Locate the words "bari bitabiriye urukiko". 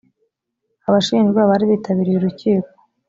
1.49-2.69